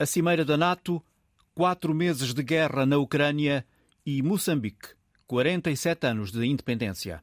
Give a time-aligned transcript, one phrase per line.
[0.00, 1.04] A Cimeira da NATO,
[1.54, 3.66] quatro meses de guerra na Ucrânia
[4.06, 4.94] e Moçambique,
[5.26, 7.22] 47 anos de independência.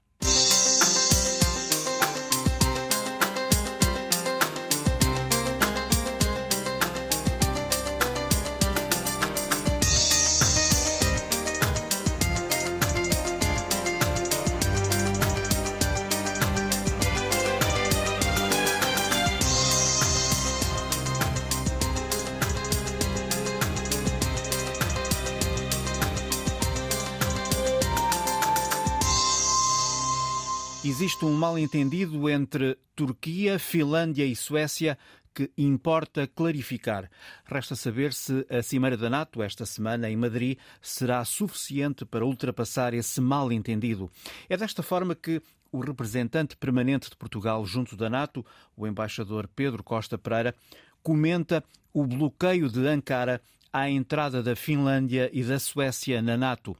[31.27, 34.97] Um mal-entendido entre Turquia, Finlândia e Suécia
[35.33, 37.11] que importa clarificar.
[37.45, 42.93] Resta saber se a Cimeira da NATO, esta semana em Madrid, será suficiente para ultrapassar
[42.93, 44.09] esse mal-entendido.
[44.49, 48.43] É desta forma que o representante permanente de Portugal junto da NATO,
[48.75, 50.55] o embaixador Pedro Costa Pereira,
[51.03, 51.63] comenta
[51.93, 56.75] o bloqueio de Ankara à entrada da Finlândia e da Suécia na NATO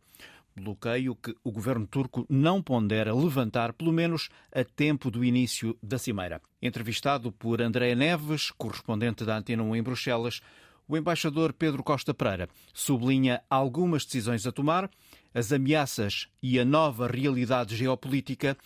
[0.61, 5.97] bloqueio que o governo turco não pondera levantar, pelo menos a tempo do início da
[5.97, 6.41] cimeira.
[6.61, 10.41] Entrevistado por Andréa Neves, correspondente da Antena 1 em Bruxelas,
[10.88, 14.89] o embaixador Pedro Costa Pereira sublinha algumas decisões a tomar,
[15.33, 18.58] as ameaças e a nova realidade geopolítica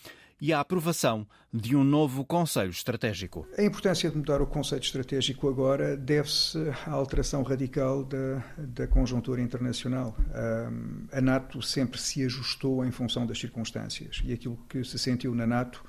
[0.42, 3.46] e a aprovação de um novo Conselho Estratégico.
[3.56, 9.40] A importância de mudar o Conselho Estratégico agora deve-se à alteração radical da, da conjuntura
[9.40, 10.16] internacional.
[11.12, 15.46] a NATO sempre se ajustou em função das circunstâncias e aquilo que se sentiu na
[15.46, 15.84] NATO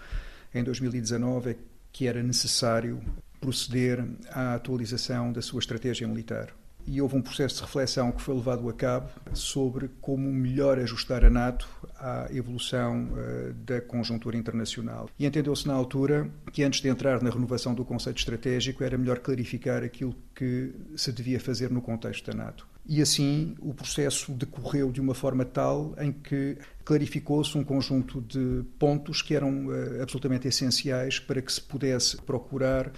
[0.54, 1.58] em 2019 é
[1.92, 3.02] que era necessário
[3.42, 6.54] proceder à atualização da sua estratégia militar
[6.86, 11.24] e houve um processo de reflexão que foi levado a cabo sobre como melhor ajustar
[11.24, 11.68] a NATO
[11.98, 15.10] à evolução uh, da conjuntura internacional.
[15.18, 19.20] E entendeu-se na altura que antes de entrar na renovação do conceito estratégico era melhor
[19.20, 22.68] clarificar aquilo que se devia fazer no contexto da NATO.
[22.86, 28.64] E assim o processo decorreu de uma forma tal em que clarificou-se um conjunto de
[28.78, 32.92] pontos que eram uh, absolutamente essenciais para que se pudesse procurar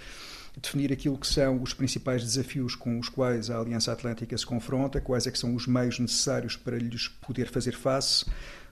[0.56, 5.00] definir aquilo que são os principais desafios com os quais a Aliança Atlântica se confronta,
[5.00, 8.24] quais é que são os meios necessários para lhes poder fazer face,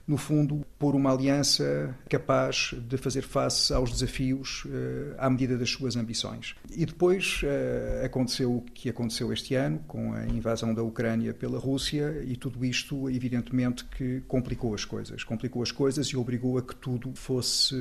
[0.07, 5.69] no fundo, pôr uma aliança capaz de fazer face aos desafios uh, à medida das
[5.69, 6.55] suas ambições.
[6.71, 11.57] E depois uh, aconteceu o que aconteceu este ano, com a invasão da Ucrânia pela
[11.57, 15.23] Rússia, e tudo isto, evidentemente, que complicou as coisas.
[15.23, 17.75] Complicou as coisas e obrigou a que tudo fosse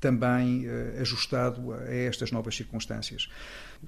[0.00, 3.28] também uh, ajustado a estas novas circunstâncias.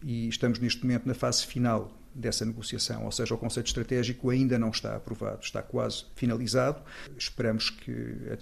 [0.04, 4.58] E estamos neste momento na fase final dessa negociação, ou seja, o conceito estratégico ainda
[4.58, 6.82] não está aprovado, está quase finalizado.
[7.16, 7.92] Esperamos que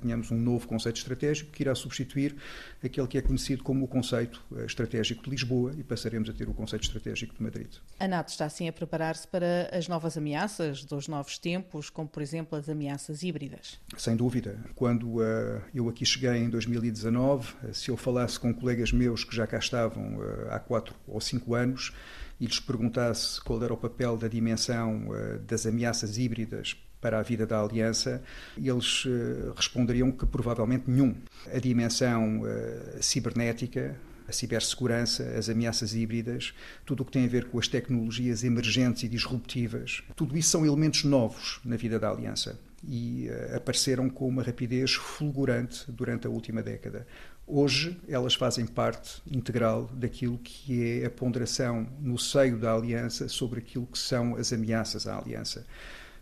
[0.01, 2.37] tenhamos um novo conceito estratégico que irá substituir
[2.83, 6.49] aquele que é conhecido como o conceito eh, estratégico de Lisboa e passaremos a ter
[6.49, 7.69] o conceito estratégico de Madrid.
[7.99, 12.23] A NATO está assim a preparar-se para as novas ameaças dos novos tempos, como por
[12.23, 13.79] exemplo as ameaças híbridas?
[13.97, 14.59] Sem dúvida.
[14.75, 19.35] Quando uh, eu aqui cheguei em 2019, uh, se eu falasse com colegas meus que
[19.35, 21.93] já cá estavam uh, há quatro ou cinco anos,
[22.41, 27.23] e lhes perguntasse qual era o papel da dimensão uh, das ameaças híbridas para a
[27.23, 28.23] vida da Aliança,
[28.57, 31.15] eles uh, responderiam que provavelmente nenhum.
[31.53, 33.95] A dimensão uh, cibernética,
[34.27, 36.55] a cibersegurança, as ameaças híbridas,
[36.87, 40.65] tudo o que tem a ver com as tecnologias emergentes e disruptivas, tudo isso são
[40.65, 46.63] elementos novos na vida da Aliança e apareceram com uma rapidez fulgurante durante a última
[46.63, 47.07] década.
[47.53, 53.59] Hoje, elas fazem parte integral daquilo que é a ponderação no seio da Aliança sobre
[53.59, 55.67] aquilo que são as ameaças à Aliança.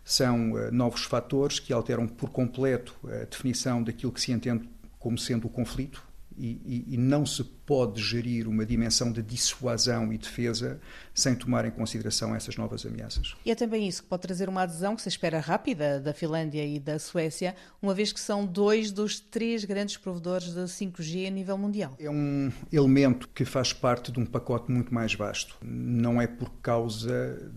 [0.03, 4.67] São uh, novos fatores que alteram por completo a definição daquilo que se entende
[4.97, 6.03] como sendo o conflito,
[6.39, 10.79] e, e, não se pode gerir uma dimensão de dissuasão e defesa
[11.13, 13.35] sem tomar em consideração essas novas ameaças.
[13.45, 16.65] E é também isso que pode trazer uma adesão que se espera rápida da Finlândia
[16.65, 21.29] e da Suécia, uma vez que são dois dos três grandes provedores de 5G a
[21.29, 21.95] nível mundial.
[21.99, 25.57] É um elemento que faz parte de um pacote muito mais vasto.
[25.61, 27.51] Não é por causa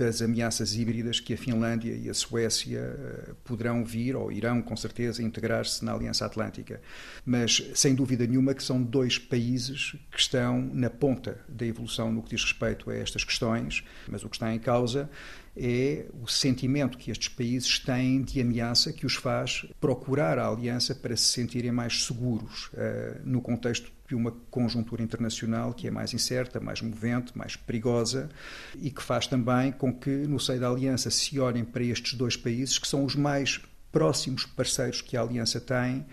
[0.00, 4.74] das ameaças híbridas que a Finlândia e a Suécia eh, poderão vir ou irão com
[4.74, 6.80] certeza integrar-se na Aliança Atlântica.
[7.22, 12.22] Mas sem dúvida nenhuma que são dois países que estão na ponta da evolução no
[12.22, 15.10] que diz respeito a estas questões, mas o que está em causa
[15.54, 20.94] é o sentimento que estes países têm de ameaça que os faz procurar a aliança
[20.94, 26.12] para se sentirem mais seguros uh, no contexto de uma conjuntura internacional que é mais
[26.12, 28.28] incerta, mais movente, mais perigosa
[28.76, 32.36] e que faz também com que no seio da aliança se olhem para estes dois
[32.36, 33.60] países que são os mais
[33.92, 36.04] próximos parceiros que a aliança tem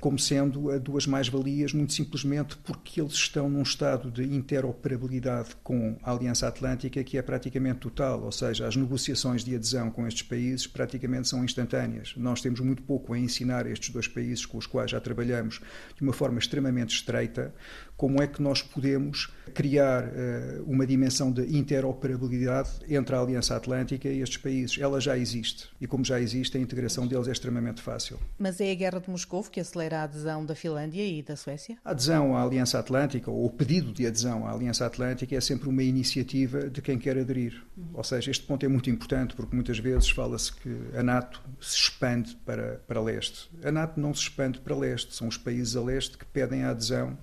[0.00, 6.12] como sendo duas mais-valias, muito simplesmente porque eles estão num estado de interoperabilidade com a
[6.12, 10.66] Aliança Atlântica que é praticamente total, ou seja, as negociações de adesão com estes países
[10.66, 12.14] praticamente são instantâneas.
[12.16, 15.60] Nós temos muito pouco a ensinar a estes dois países com os quais já trabalhamos
[15.94, 17.54] de uma forma extremamente estreita,
[18.00, 24.08] como é que nós podemos criar uh, uma dimensão de interoperabilidade entre a Aliança Atlântica
[24.08, 24.78] e estes países.
[24.80, 28.18] Ela já existe e, como já existe, a integração deles é extremamente fácil.
[28.38, 31.76] Mas é a Guerra de Moscou que acelera a adesão da Finlândia e da Suécia?
[31.84, 35.68] A adesão à Aliança Atlântica, ou o pedido de adesão à Aliança Atlântica, é sempre
[35.68, 37.62] uma iniciativa de quem quer aderir.
[37.76, 37.84] Uhum.
[37.92, 41.76] Ou seja, este ponto é muito importante porque muitas vezes fala-se que a NATO se
[41.76, 43.50] expande para, para leste.
[43.62, 46.70] A NATO não se expande para leste, são os países a leste que pedem a
[46.70, 47.18] adesão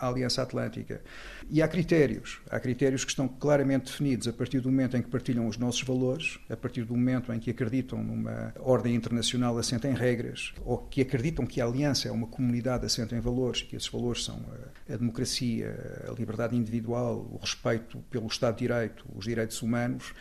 [0.00, 1.02] à Aliança Atlântica.
[1.50, 5.08] E há critérios, há critérios que estão claramente definidos a partir do momento em que
[5.08, 9.88] partilham os nossos valores, a partir do momento em que acreditam numa ordem internacional assenta
[9.88, 13.76] em regras, ou que acreditam que a Aliança é uma comunidade assenta em valores, que
[13.76, 14.40] esses valores são
[14.88, 20.14] a, a democracia, a liberdade individual, o respeito pelo Estado de Direito, os direitos humanos.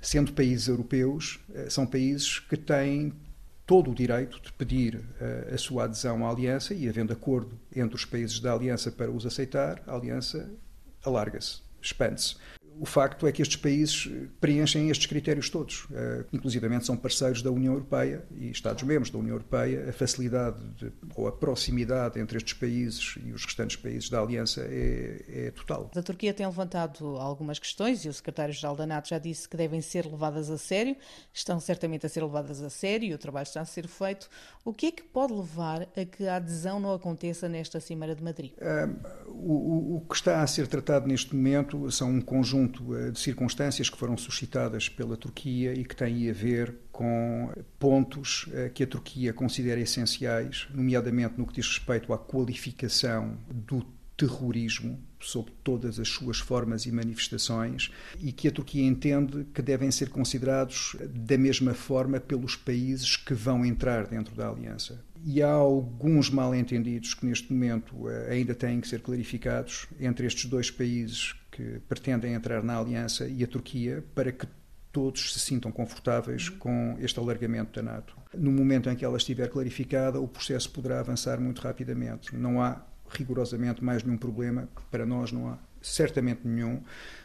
[0.00, 3.12] Sendo países europeus, eh, são países que têm
[3.66, 7.96] todo o direito de pedir uh, a sua adesão à Aliança e, havendo acordo entre
[7.96, 10.48] os países da Aliança para os aceitar, a Aliança
[11.04, 12.36] alarga-se, expande-se.
[12.78, 17.50] O facto é que estes países preenchem estes critérios todos, uh, inclusivamente são parceiros da
[17.50, 19.88] União Europeia e Estados-membros da União Europeia.
[19.88, 24.62] A facilidade de, ou a proximidade entre estes países e os restantes países da Aliança
[24.62, 25.90] é, é total.
[25.94, 29.80] A Turquia tem levantado algumas questões e o secretário-geral da NATO já disse que devem
[29.80, 30.96] ser levadas a sério,
[31.32, 34.28] estão certamente a ser levadas a sério e o trabalho está a ser feito.
[34.64, 38.22] O que é que pode levar a que a adesão não aconteça nesta Cimeira de
[38.22, 38.52] Madrid?
[38.58, 43.10] Uh, o, o que está a ser tratado neste momento são um conjunto conjunto eh,
[43.10, 48.70] de circunstâncias que foram suscitadas pela Turquia e que têm a ver com pontos eh,
[48.72, 53.84] que a Turquia considera essenciais, nomeadamente no que diz respeito à qualificação do
[54.16, 57.90] terrorismo sob todas as suas formas e manifestações
[58.20, 63.34] e que a Turquia entende que devem ser considerados da mesma forma pelos países que
[63.34, 65.04] vão entrar dentro da aliança.
[65.24, 70.46] E há alguns mal-entendidos que neste momento eh, ainda têm que ser clarificados entre estes
[70.46, 74.46] dois países que pretendem entrar na aliança e a Turquia para que
[74.92, 78.14] todos se sintam confortáveis com este alargamento da NATO.
[78.34, 82.36] No momento em que ela estiver clarificada, o processo poderá avançar muito rapidamente.
[82.36, 86.82] Não há rigorosamente mais nenhum problema, para nós não há certamente nenhum,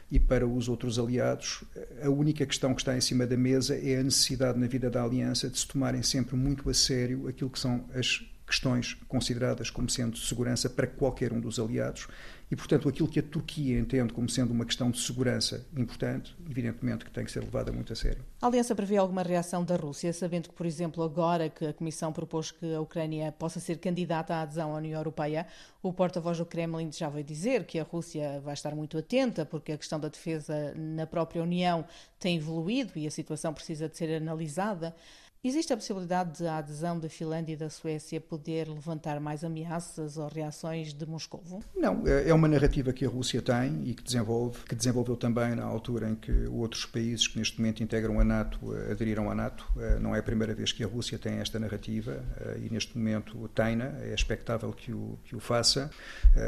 [0.09, 1.63] e para os outros aliados,
[2.01, 5.03] a única questão que está em cima da mesa é a necessidade na vida da
[5.03, 9.89] aliança de se tomarem sempre muito a sério aquilo que são as questões consideradas como
[9.89, 12.07] sendo de segurança para qualquer um dos aliados
[12.51, 17.05] e, portanto, aquilo que a Turquia entende como sendo uma questão de segurança importante, evidentemente
[17.05, 18.25] que tem que ser levada muito a sério.
[18.41, 22.11] A Aliança prevê alguma reação da Rússia, sabendo que, por exemplo, agora que a Comissão
[22.11, 25.47] propôs que a Ucrânia possa ser candidata à adesão à União Europeia,
[25.81, 29.71] o porta-voz do Kremlin já veio dizer que a Rússia vai estar muito atenta, porque
[29.71, 31.85] a questão da defesa na própria União
[32.19, 34.93] tem evoluído e a situação precisa de ser analisada.
[35.43, 40.15] Existe a possibilidade de a adesão da Finlândia e da Suécia poder levantar mais ameaças
[40.15, 41.41] ou reações de Moscou?
[41.75, 45.55] Não, é, é uma narrativa que a Rússia tem e que desenvolve, que desenvolveu também
[45.55, 49.33] na altura em que outros países que neste momento integram a NATO eh, aderiram à
[49.33, 49.65] NATO.
[49.79, 52.95] Eh, não é a primeira vez que a Rússia tem esta narrativa eh, e neste
[52.95, 55.89] momento tem-na, é expectável que o, que o faça.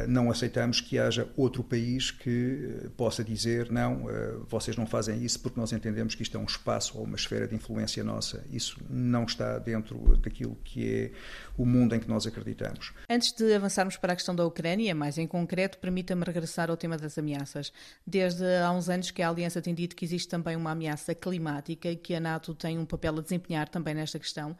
[0.07, 4.05] Não aceitamos que haja outro país que possa dizer não,
[4.47, 7.47] vocês não fazem isso porque nós entendemos que isto é um espaço ou uma esfera
[7.47, 8.45] de influência nossa.
[8.51, 11.11] Isso não está dentro daquilo que é
[11.57, 12.93] o mundo em que nós acreditamos.
[13.09, 16.97] Antes de avançarmos para a questão da Ucrânia, mais em concreto, permita-me regressar ao tema
[16.97, 17.71] das ameaças.
[18.05, 21.89] Desde há uns anos que a Aliança tem dito que existe também uma ameaça climática
[21.89, 24.55] e que a NATO tem um papel a desempenhar também nesta questão.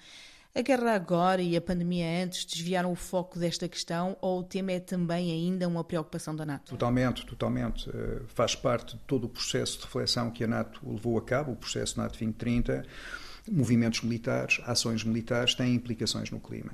[0.56, 4.74] A guerra agora e a pandemia antes desviaram o foco desta questão ou o tema
[4.74, 6.70] é também ainda uma preocupação da NATO?
[6.70, 7.90] Totalmente, totalmente.
[7.90, 11.54] Eh, faz parte de todo o processo de reflexão que a NATO levou a cabo,
[11.54, 12.86] o processo NATO 2030
[13.52, 16.72] movimentos militares, ações militares têm implicações no clima.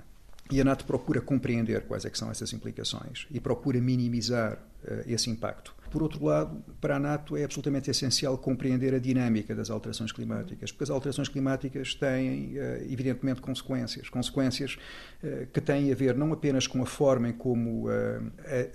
[0.51, 5.29] E a NATO procura compreender quais é são essas implicações e procura minimizar uh, esse
[5.29, 5.75] impacto.
[5.91, 10.71] Por outro lado, para a NATO é absolutamente essencial compreender a dinâmica das alterações climáticas,
[10.71, 14.09] porque as alterações climáticas têm, uh, evidentemente, consequências.
[14.09, 14.75] Consequências
[15.23, 17.87] uh, que têm a ver não apenas com a forma em como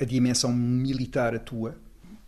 [0.00, 1.76] a dimensão militar atua,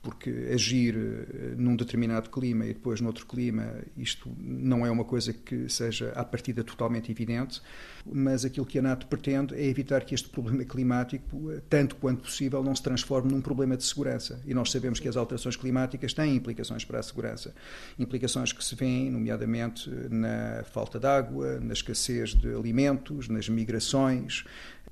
[0.07, 5.33] porque agir eh, num determinado clima e depois noutro clima, isto não é uma coisa
[5.33, 7.61] que seja à partida totalmente evidente,
[8.09, 12.23] mas aquilo que a NATO pretende é evitar que este problema climático, eh, tanto quanto
[12.23, 14.41] possível, não se transforme num problema de segurança.
[14.47, 17.53] E nós sabemos que as alterações climáticas têm implicações para a segurança.
[17.99, 24.45] Implicações que se veem, nomeadamente, na falta de água, na escassez de alimentos, nas migrações,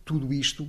[0.05, 0.69] tudo isto,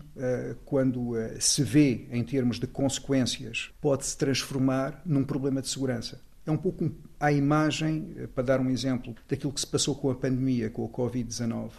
[0.64, 6.22] quando se vê em termos de consequências, pode se transformar num problema de segurança.
[6.46, 10.16] É um pouco a imagem, para dar um exemplo, daquilo que se passou com a
[10.16, 11.72] pandemia, com a Covid-19.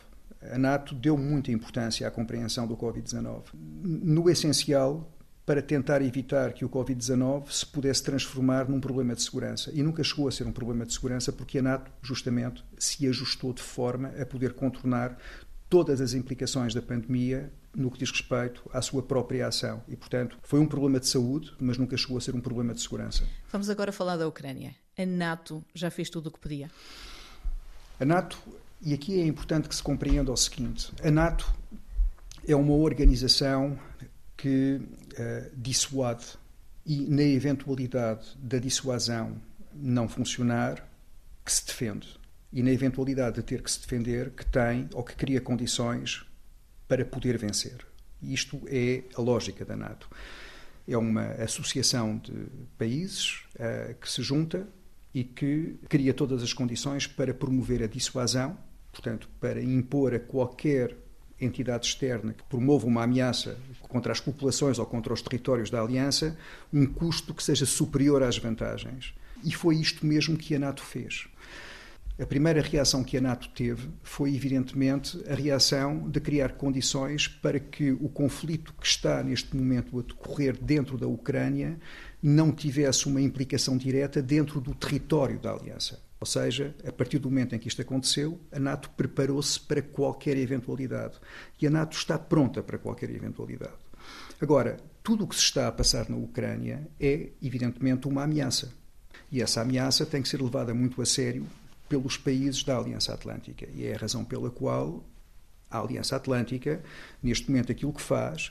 [0.51, 3.45] A NATO deu muita importância à compreensão do Covid-19.
[3.55, 5.13] No essencial,
[5.45, 9.71] para tentar evitar que o Covid-19 se pudesse transformar num problema de segurança.
[9.73, 13.53] E nunca chegou a ser um problema de segurança porque a NATO, justamente, se ajustou
[13.53, 15.17] de forma a poder contornar
[15.69, 19.83] todas as implicações da pandemia no que diz respeito à sua própria ação.
[19.87, 22.81] E, portanto, foi um problema de saúde, mas nunca chegou a ser um problema de
[22.81, 23.25] segurança.
[23.53, 24.75] Vamos agora falar da Ucrânia.
[24.97, 26.71] A NATO já fez tudo o que podia?
[28.01, 28.39] A NATO,
[28.81, 31.53] e aqui é importante que se compreenda o seguinte: a NATO
[32.47, 33.79] é uma organização
[34.37, 36.25] que uh, dissuade
[36.85, 39.37] e, na eventualidade da dissuasão
[39.75, 40.89] não funcionar,
[41.45, 42.16] que se defende.
[42.57, 46.25] E na eventualidade de ter que se defender, que tem ou que cria condições
[46.89, 47.87] para poder vencer.
[48.23, 50.09] Isto é a lógica da NATO.
[50.89, 52.33] É uma associação de
[52.79, 54.67] países uh, que se junta
[55.13, 58.57] e que cria todas as condições para promover a dissuasão,
[58.91, 60.97] portanto, para impor a qualquer
[61.39, 66.39] entidade externa que promova uma ameaça contra as populações ou contra os territórios da Aliança,
[66.73, 69.13] um custo que seja superior às vantagens.
[69.45, 71.29] E foi isto mesmo que a NATO fez.
[72.19, 77.61] A primeira reação que a NATO teve foi, evidentemente, a reação de criar condições para
[77.61, 81.79] que o conflito que está neste momento a decorrer dentro da Ucrânia
[82.23, 86.01] não tivesse uma implicação direta dentro do território da Aliança.
[86.19, 90.39] Ou seja, a partir do momento em que isto aconteceu, a NATO preparou-se para qualquer
[90.39, 91.21] eventualidade.
[91.61, 93.75] E a NATO está pronta para qualquer eventualidade.
[94.41, 98.73] Agora, tudo o que se está a passar na Ucrânia é, evidentemente, uma ameaça.
[99.31, 101.47] E essa ameaça tem que ser levada muito a sério
[101.89, 103.69] pelos países da Aliança Atlântica.
[103.75, 105.05] E é a razão pela qual
[105.71, 106.83] a Aliança Atlântica,
[107.23, 108.51] neste momento, aquilo que faz,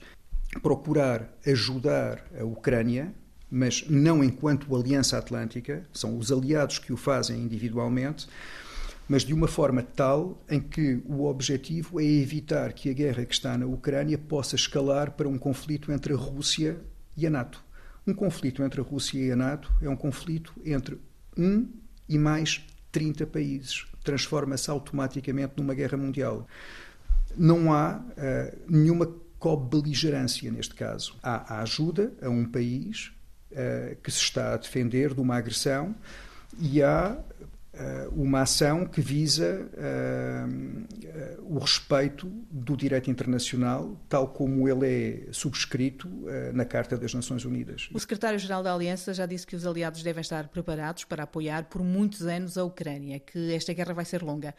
[0.62, 3.13] procurar ajudar a Ucrânia
[3.50, 8.27] mas não enquanto Aliança Atlântica, são os aliados que o fazem individualmente,
[9.08, 13.34] mas de uma forma tal em que o objetivo é evitar que a guerra que
[13.34, 16.82] está na Ucrânia possa escalar para um conflito entre a Rússia
[17.15, 17.63] e a NATO.
[18.08, 21.00] Um conflito entre a Rússia e a NATO é um conflito entre
[21.38, 21.68] um
[22.10, 22.65] e mais
[22.96, 23.86] 30 países.
[24.06, 26.48] Transforma-se automaticamente numa guerra mundial.
[27.36, 31.18] Não há uh, nenhuma co-beligerância neste caso.
[31.22, 33.12] Há a ajuda a um país
[33.52, 35.94] uh, que se está a defender de uma agressão
[36.58, 37.18] e há
[38.12, 40.86] uma ação que visa uh,
[41.44, 46.10] o respeito do direito internacional, tal como ele é subscrito
[46.53, 47.89] na Carta das Nações Unidas.
[47.94, 51.84] O secretário-geral da Aliança já disse que os aliados devem estar preparados para apoiar por
[51.84, 54.53] muitos anos a Ucrânia, que esta guerra vai ser longa.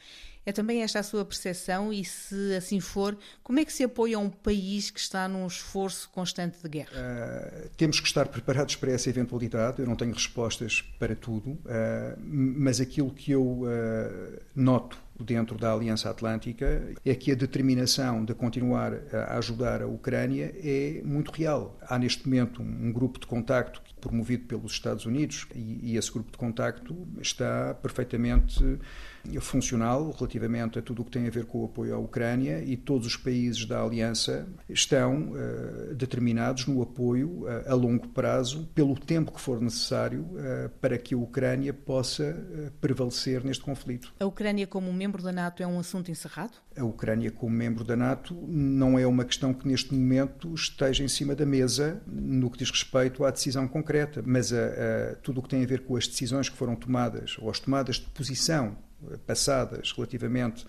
[0.47, 4.17] É também esta a sua percepção e, se assim for, como é que se apoia
[4.17, 6.93] um país que está num esforço constante de guerra?
[6.93, 9.81] Uh, temos que estar preparados para essa eventualidade.
[9.81, 11.61] Eu não tenho respostas para tudo, uh,
[12.25, 13.67] mas aquilo que eu uh,
[14.55, 20.55] noto dentro da Aliança Atlântica é que a determinação de continuar a ajudar a Ucrânia
[20.63, 21.77] é muito real.
[21.83, 26.31] Há neste momento um, grupo de contacto promovido pelos Estados Unidos e, e esse grupo
[26.31, 28.79] de contacto está perfeitamente
[29.41, 32.77] funcional relativamente a tudo o que tem a ver com o apoio à Ucrânia e
[32.77, 38.99] todos os países da Aliança estão uh, determinados no apoio uh, a longo prazo, pelo
[38.99, 42.37] tempo que for necessário, uh, para que a Ucrânia possa
[42.81, 44.13] prevalecer neste conflito.
[44.19, 46.53] A Ucrânia, como membro da NATO, é um assunto encerrado?
[46.77, 51.09] A Ucrânia, como membro da NATO, não é uma questão que neste momento esteja em
[51.09, 55.43] cima da mesa no que diz respeito à decisão concreta, mas a, a, tudo o
[55.43, 58.77] que tem a ver com as decisões que foram tomadas ou as tomadas de posição
[59.27, 60.67] passadas relativamente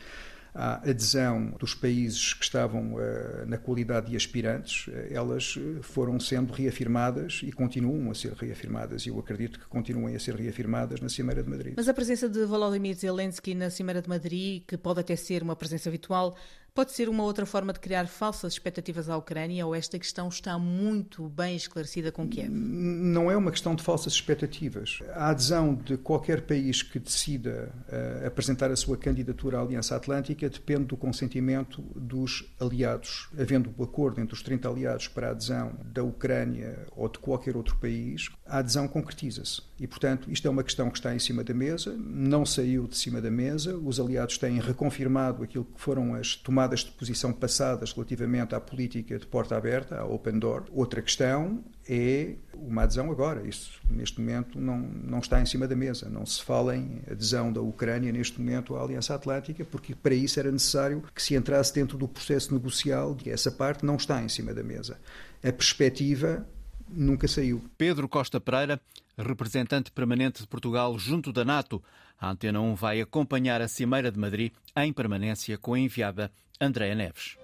[0.57, 6.19] à adesão dos países que estavam uh, na qualidade de aspirantes, uh, elas eh, foram
[6.19, 10.99] sendo reafirmadas e continuam a ser reafirmadas, e eu acredito que continuem a ser reafirmadas
[10.99, 11.73] na Cimeira de Madrid.
[11.77, 15.55] Mas a presença de Volodymyr Zelensky na Cimeira de Madrid, que pode até ser uma
[15.55, 16.35] presença habitual,
[16.77, 20.59] Pode ser uma outra forma de criar falsas expectativas à Ucrânia ou esta questão está
[20.59, 22.51] muito bem esclarecida com Kiev?
[22.51, 24.99] Não é uma questão de falsas expectativas.
[25.15, 30.47] A adesão de qualquer país que decida uh, apresentar a sua candidatura à Aliança Atlântica
[30.47, 33.27] depende do consentimento dos aliados.
[33.35, 37.17] Havendo o um acordo entre os 30 aliados para a adesão da Ucrânia ou de
[37.17, 41.19] qualquer outro país, a adesão concretiza-se E, portanto, isto é uma questão que está em
[41.19, 43.77] cima da mesa, não saiu de cima da mesa.
[43.77, 49.19] Os aliados têm reconfirmado aquilo que foram as tomadas de posição passadas relativamente à política
[49.19, 50.63] de porta aberta, à open door.
[50.71, 53.47] Outra questão é uma adesão agora.
[53.47, 56.09] Isso, neste momento, não, não está em cima da mesa.
[56.09, 60.39] Não se fala em adesão da Ucrânia, neste momento, à Aliança Atlântica, porque para isso
[60.39, 64.29] era necessário que se entrasse dentro do processo negocial, e essa parte não está em
[64.29, 64.97] cima da mesa.
[65.43, 66.47] A perspectiva
[66.89, 67.63] nunca saiu.
[67.77, 68.79] Pedro Costa Pereira,
[69.17, 71.83] representante permanente de Portugal junto da NATO.
[72.19, 76.95] A Antena 1 vai acompanhar a Cimeira de Madrid em permanência com a enviada Andréa
[76.95, 77.37] Neves.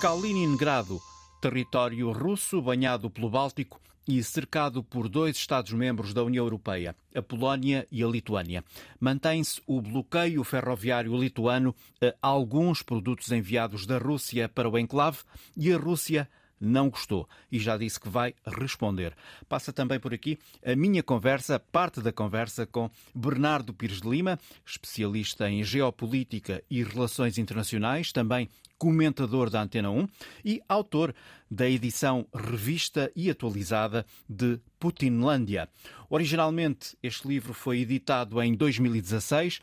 [0.00, 1.00] Kaliningrado,
[1.40, 7.86] território russo banhado pelo Báltico e cercado por dois Estados-membros da União Europeia, a Polónia
[7.90, 8.64] e a Lituânia.
[9.00, 15.18] Mantém-se o bloqueio ferroviário lituano a alguns produtos enviados da Rússia para o enclave
[15.56, 16.28] e a Rússia
[16.60, 19.14] não gostou e já disse que vai responder.
[19.48, 24.38] Passa também por aqui a minha conversa, parte da conversa com Bernardo Pires de Lima,
[24.64, 28.48] especialista em geopolítica e relações internacionais, também
[28.78, 30.08] comentador da Antena 1
[30.44, 31.14] e autor
[31.50, 35.68] da edição revista e atualizada de Putinlândia.
[36.10, 39.60] Originalmente, este livro foi editado em 2016.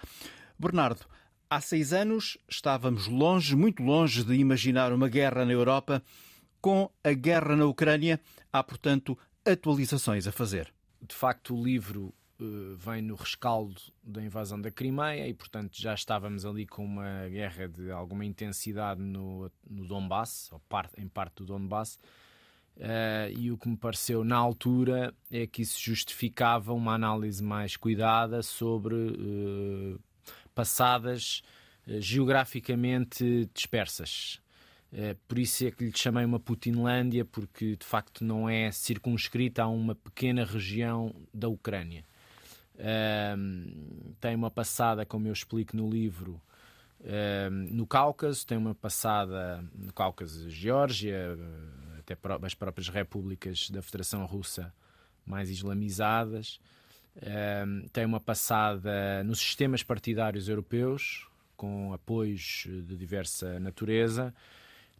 [0.57, 1.05] Bernardo,
[1.49, 6.01] há seis anos estávamos longe, muito longe de imaginar uma guerra na Europa
[6.63, 10.73] com a guerra na Ucrânia, há, portanto, atualizações a fazer.
[11.01, 15.93] De facto, o livro uh, vem no rescaldo da invasão da Crimeia e, portanto, já
[15.93, 20.61] estávamos ali com uma guerra de alguma intensidade no, no Donbass, ou
[20.97, 21.99] em parte do Donbass.
[22.77, 27.75] Uh, e o que me pareceu na altura é que isso justificava uma análise mais
[27.75, 29.99] cuidada sobre uh,
[30.55, 31.43] passadas
[31.85, 34.41] geograficamente dispersas.
[34.95, 39.63] Eh, por isso é que lhe chamei uma Putinlândia, porque de facto não é circunscrita
[39.63, 42.05] a uma pequena região da Ucrânia.
[44.19, 46.39] tem uma passada, como eu explico no livro,
[47.71, 51.37] no Cáucaso, tem uma passada no Cáucaso, Geórgia,
[51.99, 54.73] até as próprias repúblicas da Federação Russa
[55.25, 56.59] mais islamizadas.
[57.91, 64.33] tem uma passada nos sistemas partidários europeus, com apoios de diversa natureza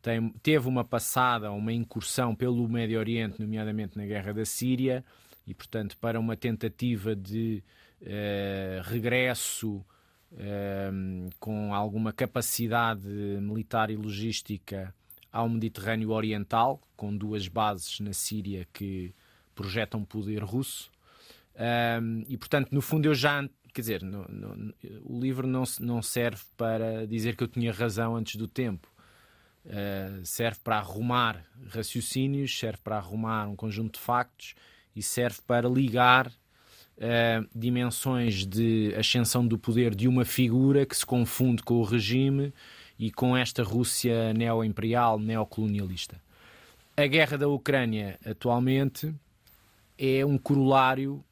[0.04, 5.04] tem, teve uma passada, uma incursão pelo Médio Oriente, nomeadamente na guerra da Síria,
[5.48, 7.64] e, portanto, para uma tentativa de
[8.02, 9.84] eh, regresso
[10.38, 10.92] eh,
[11.40, 14.94] com alguma capacidade militar e logística
[15.32, 19.16] ao Mediterrâneo Oriental, com duas bases na Síria que
[19.56, 20.92] projetam poder russo.
[21.56, 23.48] Um, e, portanto, no fundo, eu já.
[23.74, 24.74] Quer dizer, no, no,
[25.04, 28.93] o livro não, não serve para dizer que eu tinha razão antes do tempo.
[29.66, 34.56] Uh, serve para arrumar raciocínios, serve para arrumar um conjunto de factos
[34.94, 41.06] e serve para ligar uh, dimensões de ascensão do poder de uma figura que se
[41.06, 42.54] confunde com o regime
[43.00, 46.22] e com esta Rússia neo-imperial, neocolonialista.
[46.96, 49.14] A guerra da Ucrânia atualmente
[49.98, 51.24] é um corolário,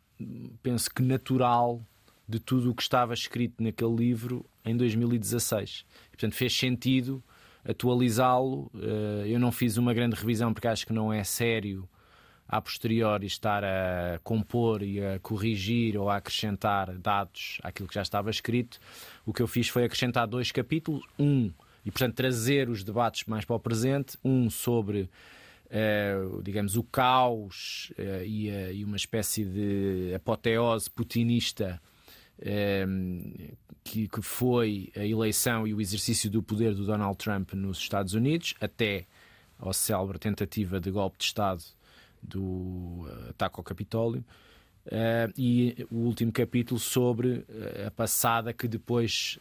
[0.63, 1.81] penso que natural,
[2.27, 5.85] de tudo o que estava escrito naquele livro em 2016.
[6.09, 7.21] portanto, fez sentido
[7.63, 8.71] atualizá-lo.
[8.75, 11.87] Eh, eu não fiz uma grande revisão porque acho que não é sério
[12.47, 18.01] a posteriori estar a compor e a corrigir ou a acrescentar dados àquilo que já
[18.01, 18.77] estava escrito.
[19.25, 21.49] O que eu fiz foi acrescentar dois capítulos, um
[21.85, 25.09] e portanto trazer os debates mais para o presente, um sobre
[25.73, 31.81] Uh, digamos, o caos uh, e, uh, e, uma espécie de apoteose putinista
[33.83, 38.13] que, que foi a eleição e o exercício do poder do Donald Trump nos Estados
[38.13, 39.05] Unidos, até
[39.59, 41.63] ao célebre tentativa de golpe de Estado
[42.21, 44.23] do eh, ataque ao Capitólio.
[44.83, 49.37] Uh, e o último capítulo sobre eh, a passada que depois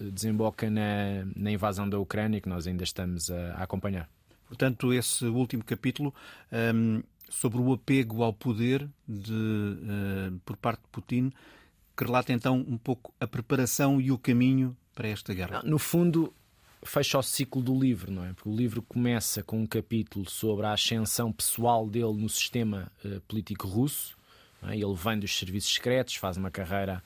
[0.00, 4.08] desemboca na, na, invasão da Ucrânia, que nós ainda estamos a, a acompanhar.
[4.48, 6.12] Portanto, esse último capítulo
[6.50, 6.56] um,
[6.96, 11.32] ehm, sobre o apego ao poder de, uh, por parte de Putin
[11.96, 15.62] que relata então um pouco a preparação e o caminho para esta guerra.
[15.64, 16.32] No fundo,
[16.82, 18.32] fecha o ciclo do livro, não é?
[18.32, 23.20] Porque o livro começa com um capítulo sobre a ascensão pessoal dele no sistema uh,
[23.22, 24.16] político russo.
[24.62, 24.74] É?
[24.74, 27.02] Ele vem dos serviços secretos, faz uma carreira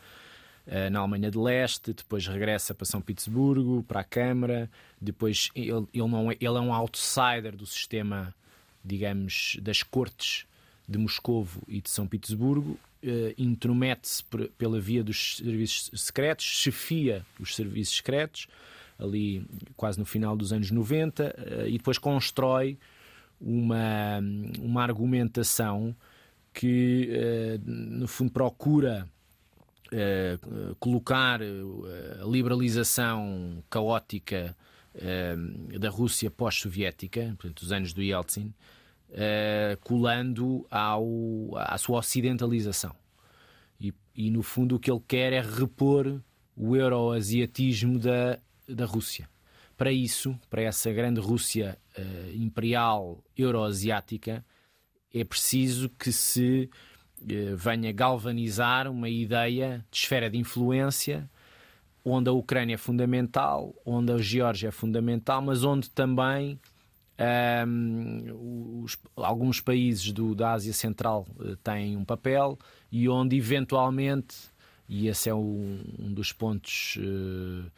[0.66, 4.70] uh, na Alemanha de Leste, depois regressa para São Petersburgo, para a Câmara,
[5.00, 8.34] depois ele, ele, não é, ele é um outsider do sistema,
[8.84, 10.46] digamos, das cortes
[10.88, 14.24] de Moscovo e de São Petersburgo uh, intromete-se
[14.56, 18.46] pela via dos serviços secretos, chefia os serviços secretos,
[18.98, 22.78] ali quase no final dos anos 90, uh, eh, e depois constrói
[23.40, 24.20] uma,
[24.60, 25.94] uma argumentação
[26.52, 29.08] que, uh, no fundo, procura
[30.80, 34.56] colocar a liberalização caótica
[35.78, 38.52] da Rússia pós-soviética, portanto, os anos do Yeltsin,
[39.82, 42.94] colando ao, à sua ocidentalização.
[43.80, 46.20] E, e, no fundo, o que ele quer é repor
[46.56, 49.28] o euroasiatismo da, da Rússia.
[49.76, 54.44] Para isso, para essa grande Rússia uh, imperial euroasiática,
[55.12, 56.70] é preciso que se
[57.20, 61.28] uh, venha galvanizar uma ideia de esfera de influência
[62.04, 66.60] onde a Ucrânia é fundamental, onde a Geórgia é fundamental, mas onde também
[67.66, 72.58] um, os, alguns países do, da Ásia Central uh, têm um papel
[72.90, 74.36] e onde eventualmente,
[74.88, 77.70] e esse é um, um dos pontos uh,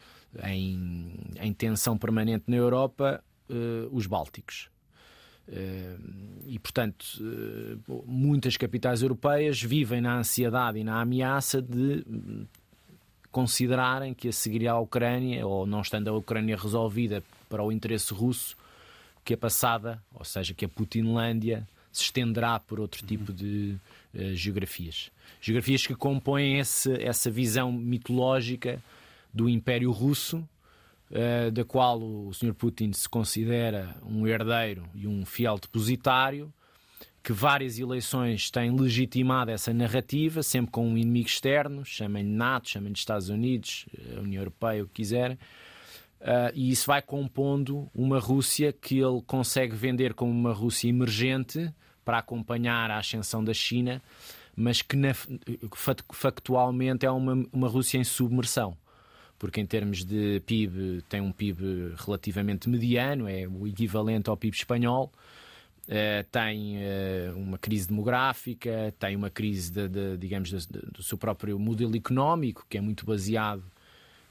[0.47, 4.69] em, em tensão permanente na Europa, uh, os Bálticos.
[5.47, 7.05] Uh, e, portanto,
[8.05, 12.03] muitas capitais europeias vivem na ansiedade e na ameaça de
[13.31, 18.13] considerarem que a seguir à Ucrânia, ou não estando a Ucrânia resolvida para o interesse
[18.13, 18.57] russo,
[19.27, 23.75] que a passada, ou seja, que a Putinlândia se estenderá por outro tipo de
[24.15, 25.11] uh, geografias.
[25.41, 28.81] Geografias que compõem esse, essa visão mitológica
[29.33, 30.47] do Império Russo,
[31.11, 32.53] uh, da qual o Sr.
[32.53, 36.49] Putin se considera um herdeiro e um fiel depositário,
[37.21, 42.97] que várias eleições têm legitimado essa narrativa, sempre com um inimigo externo, chamem-lhe NATO, chamem-lhe
[42.97, 45.37] Estados Unidos, a União Europeia, o que quiserem.
[46.27, 51.73] Uh, e isso vai compondo uma Rússia que ele consegue vender como uma Rússia emergente
[52.03, 54.01] para acompanhar a ascensão da China,
[54.53, 55.13] mas que na,
[56.11, 58.75] factualmente é uma, uma Rússia em submersão
[59.39, 64.57] porque em termos de PIB tem um PIB relativamente mediano, é o equivalente ao PIB
[64.57, 65.11] espanhol.
[65.83, 71.57] Uh, tem uh, uma crise demográfica, tem uma crise, de, de digamos, do seu próprio
[71.59, 73.63] modelo económico, que é muito baseado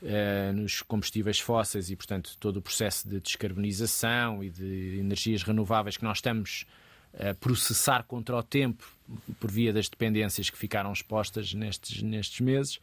[0.02, 5.96] uh, nos combustíveis fósseis e, portanto, todo o processo de descarbonização e de energias renováveis
[5.96, 6.66] que nós estamos
[7.18, 8.86] a processar contra o tempo
[9.40, 12.78] por via das dependências que ficaram expostas nestes, nestes meses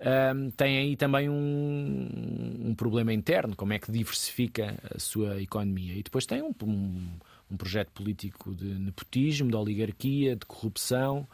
[0.00, 5.94] um, tem aí também um, um, problema interno, como é que diversifica a sua economia.
[5.94, 6.54] E depois tem um,
[7.50, 11.28] um projeto político de nepotismo, de oligarquia, de corrupção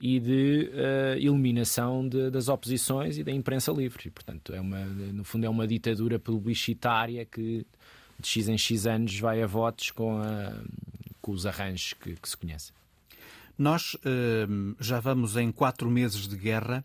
[0.00, 4.08] e de uh, eliminação de, das oposições e da imprensa livre.
[4.08, 7.66] E, portanto, é uma, no fundo, é uma ditadura publicitária que
[8.18, 10.52] de X em X anos vai a votos com, a,
[11.20, 12.74] com os arranjos que, que se conhecem.
[13.58, 16.84] Nós uh, já vamos em quatro meses de guerra.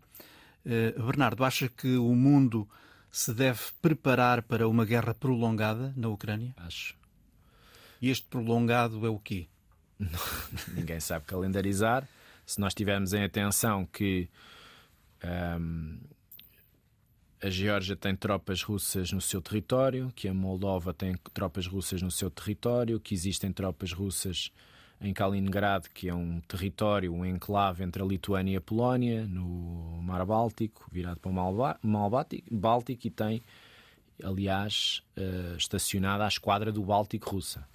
[0.66, 2.70] Eh, Bernardo, acha que o mundo
[3.12, 6.54] se deve preparar para uma guerra prolongada na Ucrânia?
[6.56, 6.96] Acho.
[8.02, 9.48] E este prolongado é o quê?
[10.74, 12.08] Ninguém sabe calendarizar.
[12.46, 14.30] Se nós tivermos em atenção que
[15.24, 16.00] um, ehm,
[17.44, 22.12] a Geórgia tem tropas russas no seu território, que a Moldova tem tropas russas no
[22.12, 24.52] seu território, que existem tropas russas
[25.02, 30.00] em Kaliningrad, que é um território, um enclave entre a Lituânia e a Polónia, no
[30.04, 32.10] Mar Báltico, virado para o Mar
[32.52, 33.42] Báltico, e tem,
[34.24, 37.68] aliás, uh, estacionada a esquadra do Báltico russa.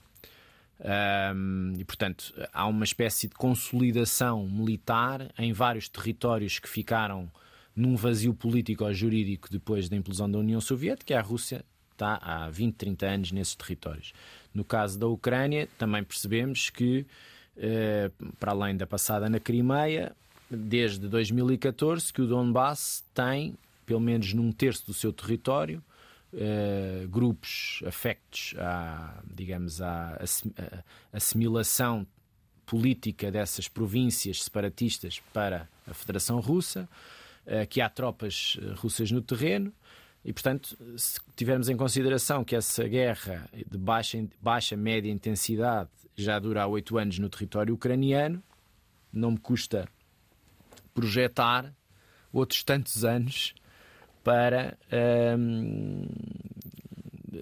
[0.79, 7.31] Um, e, portanto, há uma espécie de consolidação militar em vários territórios que ficaram
[7.75, 12.19] num vazio político ou jurídico depois da implosão da União Soviética, e a Rússia está
[12.23, 14.13] há 20, 30 anos nesses territórios.
[14.55, 17.07] No caso da Ucrânia, também percebemos que,
[17.57, 20.15] eh, para além da passada na Crimeia,
[20.51, 25.83] desde 2014 que o Donbass tem, pelo menos num terço do seu território,
[26.39, 30.19] eh, grupos afectos à, digamos, à
[31.11, 32.07] assimilação
[32.67, 36.87] política dessas províncias separatistas para a Federação Russa,
[37.47, 39.73] eh, que há tropas russas no terreno.
[40.23, 46.39] E, portanto, se tivermos em consideração que essa guerra de baixa, baixa média intensidade já
[46.39, 48.43] dura há oito anos no território ucraniano,
[49.13, 49.89] não me custa
[50.93, 51.73] projetar
[52.33, 53.55] outros tantos anos
[54.27, 54.77] para,
[55.39, 56.05] hum,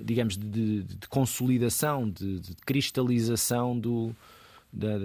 [0.03, 4.15] digamos, de, de, consolidação, de, de, cristalização do,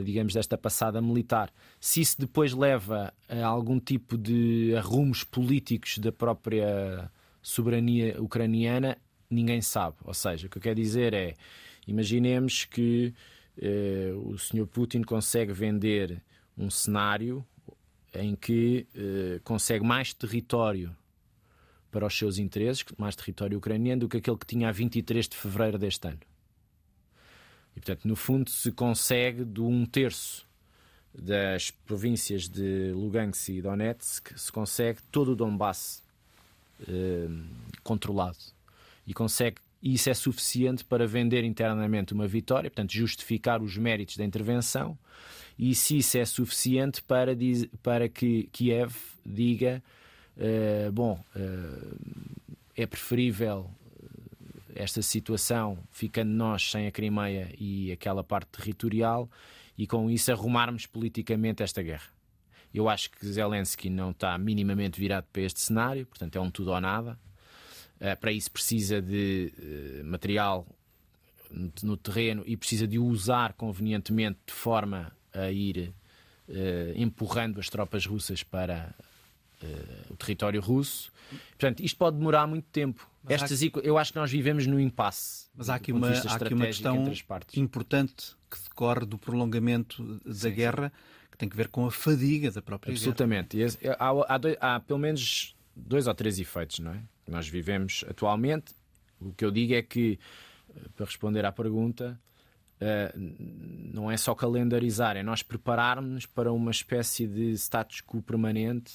[0.04, 1.50] digamos, desta passada militar.
[1.80, 7.10] Se isso depois leva a algum tipo de arrumos políticos da própria
[7.42, 8.98] soberania ucraniana,
[9.30, 9.96] ninguém sabe.
[10.04, 11.36] Ou seja, o que eu quero dizer é:
[11.88, 13.14] imaginemos que
[13.58, 14.68] eh, o Sr.
[14.68, 16.22] Putin consegue vender
[16.58, 17.42] um cenário
[18.14, 20.94] em que eh, consegue mais território
[21.92, 25.36] para os seus interesses, mais território ucraniano, do que aquele que tinha a 23 de
[25.36, 26.20] fevereiro deste ano.
[27.76, 30.48] E, portanto, no fundo, se consegue de um terço
[31.14, 36.04] das províncias de Lugansk e Donetsk se consegue todo o Donbass
[36.88, 37.28] eh,
[37.84, 38.38] controlado
[39.06, 44.18] e consegue e isso é suficiente para vender internamente uma vitória, portanto justificar os méritos
[44.18, 44.98] da intervenção
[45.58, 47.32] e se isso é suficiente para,
[47.82, 48.94] para que Kiev
[49.26, 49.82] diga
[50.40, 51.98] uh, bom uh,
[52.76, 53.70] é preferível
[54.76, 59.30] esta situação, ficando nós sem a Crimeia e aquela parte territorial,
[59.78, 62.08] e com isso arrumarmos politicamente esta guerra.
[62.74, 66.72] Eu acho que Zelensky não está minimamente virado para este cenário, portanto é um tudo
[66.72, 67.20] ou nada.
[68.00, 69.52] Uh, para isso precisa de
[70.06, 70.66] material
[71.84, 75.94] no terreno e precisa de usar convenientemente de forma a ir
[76.96, 78.94] empurrando as tropas russas para
[80.10, 81.12] o território russo.
[81.52, 83.10] Portanto, isto pode demorar muito tempo.
[83.28, 83.66] Estas, há...
[83.84, 85.48] Eu acho que nós vivemos no impasse.
[85.56, 87.12] Mas há aqui uma, há aqui uma questão
[87.56, 90.92] importante que decorre do prolongamento da sim, guerra,
[91.32, 93.58] que tem que ver com a fadiga da própria Absolutamente.
[93.58, 93.68] guerra.
[93.68, 94.58] Absolutamente.
[94.60, 97.02] Há, há, há pelo menos dois ou três efeitos não é?
[97.26, 98.74] que nós vivemos atualmente.
[99.20, 100.18] O que eu digo é que,
[100.70, 102.20] eh, para responder à pergunta,
[102.82, 103.20] uh,
[103.94, 108.94] não é só calendarizar, é nós prepararmos para uma espécie de status quo permanente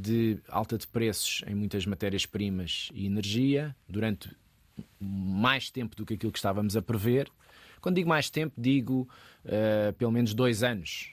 [0.00, 4.30] de alta de preços em muitas matérias-primas e energia durante
[5.00, 7.28] mais tempo do que aquilo que estávamos a prever.
[7.80, 9.08] Quando digo mais tempo, digo
[9.44, 11.10] uh, pelo menos dois anos,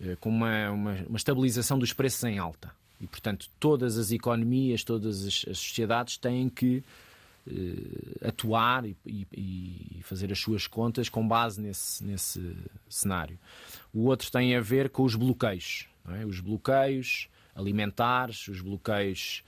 [0.00, 2.70] uh, com uma, uma, uma, estabilização dos preços em alta.
[3.00, 6.82] E, portanto, todas as economias, todas as, as sociedades têm que
[7.46, 12.56] uh, atuar e, e, e, fazer as suas contas com base nesse, nesse
[12.88, 13.38] cenário.
[13.92, 15.88] O outro tem a ver com os bloqueios.
[16.08, 16.24] É?
[16.26, 19.42] Os bloqueios alimentares, os bloqueios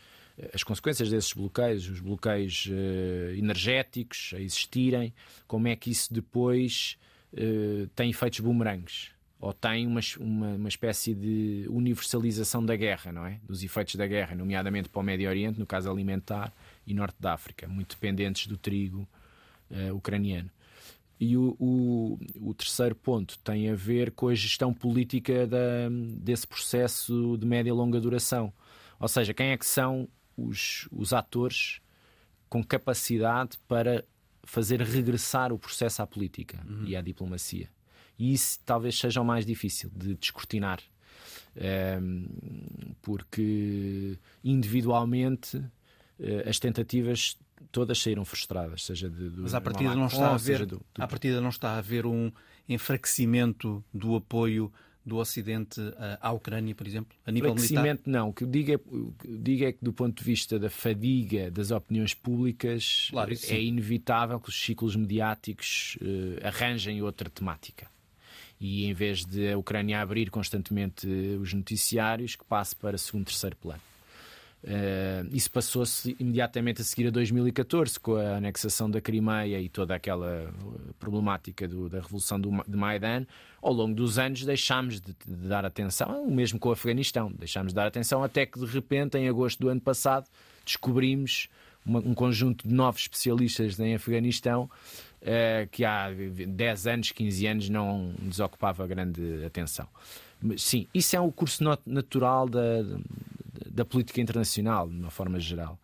[0.55, 5.13] as consequências desses bloqueios, os bloqueios uh, energéticos a existirem,
[5.49, 6.97] como é que isso depois
[7.33, 13.25] uh, tem efeitos bumerangues ou tem uma, uma, uma, espécie de universalização da guerra, não
[13.25, 13.39] é?
[13.47, 16.53] Dos efeitos da guerra, nomeadamente para o Médio Oriente, no caso alimentar,
[16.85, 19.09] e Norte da África, muito dependentes do trigo
[19.71, 20.51] uh, ucraniano.
[21.21, 26.47] E o, o, o, terceiro ponto tem a ver com a gestão política da, desse
[26.47, 28.53] processo de média e longa duração.
[29.01, 31.81] Ou seja, quem é que são os, os atores
[32.49, 34.05] com capacidade para
[34.45, 36.85] fazer regressar o processo à política uhum.
[36.87, 37.69] e à diplomacia.
[38.19, 40.81] E isso talvez seja o mais difícil de descortinar.
[41.57, 45.63] Um, ehm, porque individualmente
[46.21, 47.37] eh, as tentativas
[47.71, 50.85] todas saíram frustradas, seja de, do, Mas à partida, não está a haver, do, do...
[50.99, 52.31] à partida não está a haver um
[52.69, 54.73] enfraquecimento do apoio
[55.09, 55.81] do Ocidente
[56.21, 57.99] à Ucrânia, por exemplo, a nível militar?
[58.05, 58.29] não.
[58.29, 60.69] O que eu digo, é, o que digo é que, do ponto de vista da
[60.69, 67.89] fadiga das opiniões públicas, claro, é inevitável que os ciclos mediáticos uh, arranjem outra temática.
[68.61, 73.57] E em vez de a Ucrânia abrir constantemente os noticiários, que passe para segundo, terceiro
[73.57, 73.81] plano.
[74.63, 79.95] Uh, isso passou-se imediatamente a seguir a 2014, com a anexação da Crimeia e toda
[79.95, 80.53] aquela
[80.99, 83.25] problemática do, da revolução do, de Maidan.
[83.63, 87.73] Ao longo dos anos deixámos de, de, dar atenção, o mesmo com o Afeganistão, deixámos
[87.73, 90.27] de dar atenção até que de repente, em agosto do ano passado,
[90.65, 91.49] descobrimos
[91.87, 94.69] uma, um conjunto de novos especialistas em Afeganistão
[95.23, 99.89] uh, que há 10 anos, 15 anos não desocupava grande atenção.
[100.41, 102.83] Mas, sim, isso é o curso natural da,
[103.71, 105.79] da política internacional, de uma forma geral.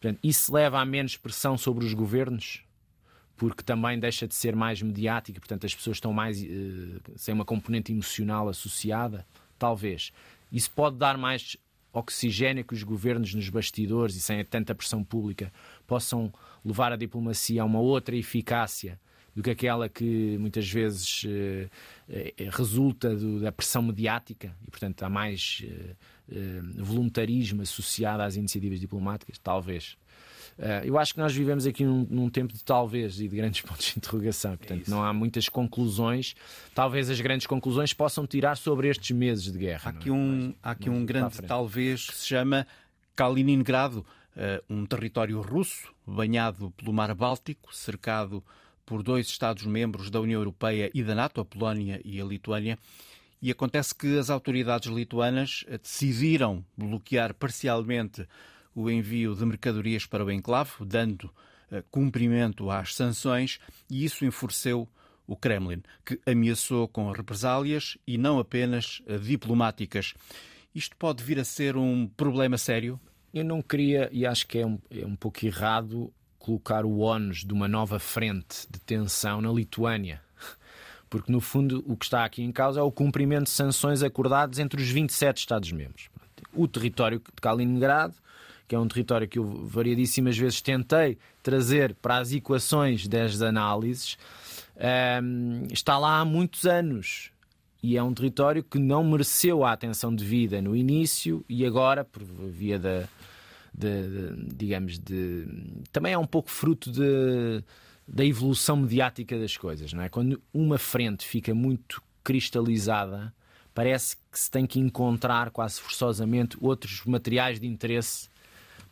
[0.00, 2.62] Portanto, isso leva a menos pressão sobre os governos,
[3.36, 7.44] porque também deixa de ser mais mediático, portanto, as pessoas estão mais uh, sem uma
[7.44, 9.26] componente emocional associada.
[9.58, 10.12] Talvez.
[10.52, 11.56] Isso pode dar mais
[11.92, 15.52] oxigênio que os governos nos bastidores e sem tanta pressão pública
[15.86, 16.32] possam
[16.64, 18.98] levar a diplomacia a uma outra eficácia
[19.34, 21.70] do que aquela que muitas vezes uh,
[22.50, 25.64] resulta do, da pressão mediática e, portanto, há mais
[26.78, 29.36] voluntarismo associado às iniciativas diplomáticas?
[29.38, 29.96] Talvez.
[30.84, 33.86] eu acho que nós vivemos aqui num, num, tempo de talvez e de grandes pontos
[33.86, 34.52] de interrogação.
[34.52, 36.34] É portanto, é não há muitas conclusões.
[36.74, 39.82] Talvez as grandes conclusões possam tirar sobre estes meses de guerra.
[39.84, 40.54] Há aqui um, é?
[40.62, 42.66] há aqui um grande talvez que se chama
[43.14, 44.04] Kaliningrado.
[44.70, 48.42] um território russo banhado pelo Mar Báltico, cercado
[48.84, 52.78] por dois Estados-membros da União Europeia e da NATO, a Polónia e a Lituânia.
[53.40, 58.26] E acontece que as autoridades lituanas decidiram bloquear parcialmente
[58.74, 61.30] o envio de mercadorias para o enclave, dando
[61.70, 64.88] eh, cumprimento às sanções, e isso enfureceu
[65.26, 70.14] o Kremlin, que ameaçou com represálias e não apenas eh, diplomáticas.
[70.74, 73.00] Isto pode vir a ser um problema sério?
[73.32, 76.12] Eu não queria, e acho que é um, é um pouco errado,
[76.44, 80.20] colocar o ónus de uma nova frente de tensão na Lituânia.
[81.08, 84.58] Porque, no fundo, o que está aqui em causa é o cumprimento de sanções acordadas
[84.58, 86.10] entre os 27 Estados-membros.
[86.52, 88.14] O território de Kaliningrado,
[88.68, 94.18] que é um território que eu variadíssimas vezes tentei trazer para as equações das análises,
[95.22, 97.30] um, está lá há muitos anos.
[97.82, 102.22] E é um território que não mereceu a atenção devida no início e agora, por
[102.22, 103.08] via da,
[103.74, 105.46] de, de, digamos, de.
[105.92, 107.62] Também é um pouco fruto de,
[108.06, 110.08] da evolução mediática das coisas, não é?
[110.08, 113.34] Quando uma frente fica muito cristalizada,
[113.74, 118.28] parece que se tem que encontrar quase forçosamente outros materiais de interesse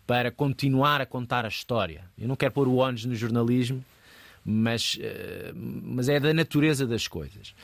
[0.07, 2.05] para continuar a contar a história.
[2.19, 3.83] Eu não quero pôr o ONU no jornalismo,
[4.45, 7.55] mas, eh, mas é da natureza das coisas.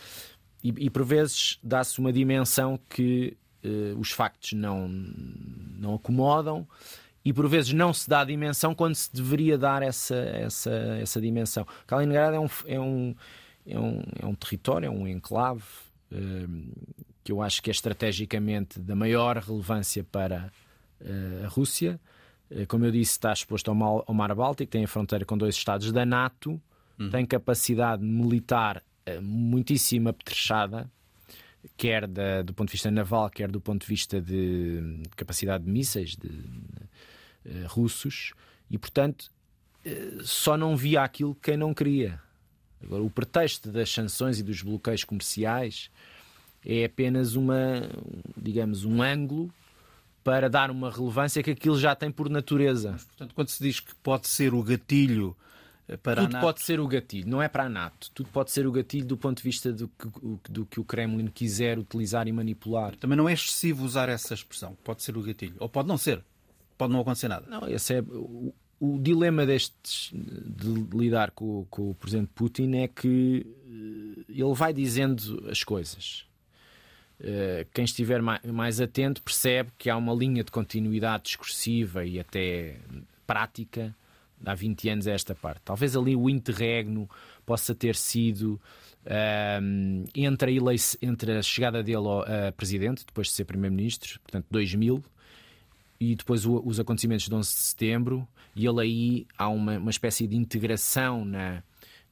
[0.63, 6.67] E, e por vezes dá-se uma dimensão que uh, os factos não, não acomodam
[7.25, 11.21] e por vezes não se dá a dimensão quando se deveria dar essa, essa, essa
[11.21, 11.67] dimensão.
[11.87, 13.15] Kaliningrado é um, é um,
[13.67, 15.63] é um, é um território, é um enclave
[16.13, 20.51] uh, que eu acho que é estrategicamente da maior relevância para
[21.01, 22.01] uh, a Rússia.
[22.69, 25.55] como eu disse, está exposto ao mar, ao mar Báltico, tem a fronteira com dois
[25.55, 26.61] estados da NATO,
[26.99, 27.11] uhum.
[27.11, 30.91] tem capacidade militar eh, muitíssimo apetrechada,
[31.77, 35.71] quer da, do ponto de vista naval, quer do ponto de vista de capacidade de
[35.71, 36.88] mísseis de, uh,
[37.67, 38.33] russos,
[38.71, 39.31] e portanto
[39.87, 42.21] uh, só não via aquilo quem não queria.
[42.83, 45.91] Agora, o pretexto das sanções e dos bloqueios comerciais
[46.65, 47.89] é apenas uma,
[48.37, 49.53] digamos, um ângulo
[50.23, 52.93] para dar uma relevância que aquilo já tem por natureza.
[52.93, 55.37] Mas, portanto, quando se diz que pode ser o gatilho
[56.03, 58.11] para Tudo pode ser o gatilho, não é para a NATO.
[58.13, 61.29] Tudo pode ser o gatilho do ponto de vista do que, do que o Kremlin
[61.29, 62.95] quiser utilizar e manipular.
[62.97, 64.77] Também não é excessivo usar essa expressão.
[64.85, 65.55] Pode ser o gatilho.
[65.59, 66.23] Ou pode não ser.
[66.79, 67.45] Pode não acontecer nada.
[67.49, 72.89] Não, esse é o, o dilema destes de lidar com, com o presidente Putin é
[72.89, 76.25] que eh, ele vai dizendo as coisas.
[77.21, 82.77] Eh, quem estiver mais atento percebe que há uma linha de continuidade discursiva e até
[83.27, 83.95] prática
[84.47, 85.63] há 20 anos a esta parte.
[85.65, 87.11] Talvez ali o interregno
[87.45, 88.61] possa ter sido
[89.61, 90.63] um, entre, a
[91.03, 92.07] entre a chegada dele
[92.47, 95.03] a presidente, depois de ser primeiro-ministro, portanto 2000,
[96.01, 99.91] e depois o, os acontecimentos de 11 de setembro, e ele aí há uma, uma
[99.91, 101.63] espécie de integração na,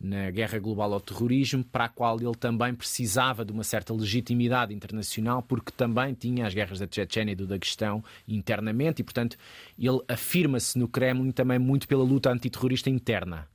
[0.01, 4.75] na guerra global ao terrorismo, para a qual ele também precisava de uma certa legitimidade
[4.75, 9.37] internacional, porque também tinha as guerras da Chechênia e do Daguestão internamente, e portanto
[9.79, 13.49] ele afirma-se no Kremlin também muito pela luta antiterrorista interna.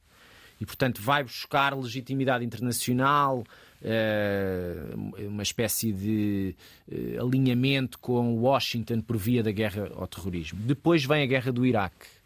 [0.62, 3.44] E portanto vai buscar legitimidade internacional,
[3.82, 4.94] eh,
[5.28, 6.56] uma espécie de
[6.90, 10.60] eh, alinhamento com Washington por via da guerra ao terrorismo.
[10.62, 12.22] Depois vem a guerra do Iraque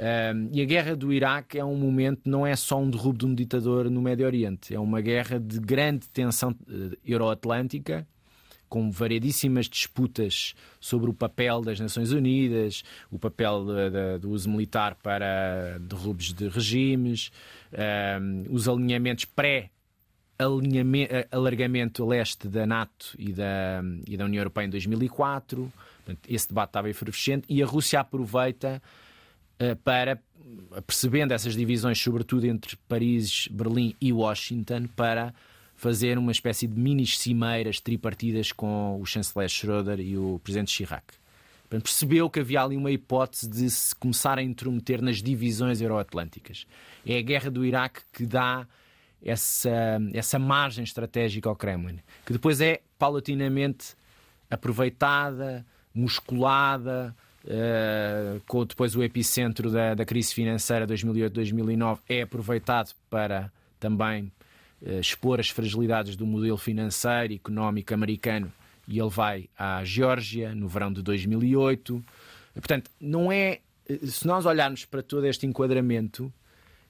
[0.00, 3.26] um, e a guerra do Iraque é um momento, não é só um derrubo de
[3.26, 8.06] um ditador no Médio Oriente, é uma guerra de grande tensão uh, euroatlântica,
[8.70, 14.48] com variedíssimas disputas sobre o papel das Nações Unidas, o papel de, de, do uso
[14.48, 17.30] militar para derrubos de regimes,
[18.22, 19.70] um, os alinhamentos pré
[21.30, 25.70] alargamento leste da NATO e da, e da União Europeia em 2004.
[25.96, 28.80] Portanto, esse debate estava efervescente e a Rússia aproveita
[29.58, 30.18] eh, para,
[30.86, 35.34] percebendo essas divisões, sobretudo entre Paris, Berlim e Washington, para
[35.80, 41.14] fazer uma espécie de mini cimeiras tripartidas com o chanceler Schroeder e o presidente Chirac.
[41.70, 46.66] Percebeu que havia ali uma hipótese de se começar a intrometer nas divisões euroatlânticas.
[47.06, 48.66] É a guerra do Iraque que dá
[49.24, 53.94] essa, essa margem estratégica ao Kremlin, que depois é paulatinamente
[54.50, 55.64] aproveitada,
[55.94, 64.30] musculada, Uh, com depois o epicentro da, da crise financeira 2008-2009 é aproveitado para também
[64.82, 68.52] expor as fragilidades do modelo financeiro e económico americano
[68.90, 72.04] e ele vai à Geórgia no verão de 2008.
[72.54, 73.60] Portanto, não é.
[74.04, 76.32] Se nós olharmos para todo este enquadramento,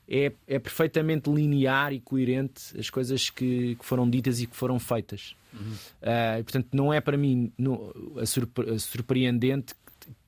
[0.08, 4.78] é, é perfeitamente linear e coerente as coisas que, que foram ditas e que foram
[4.78, 5.36] feitas.
[5.52, 5.72] Uhum.
[5.72, 9.74] Uh, portanto, não é para mim no, a, surpre, a surpreendente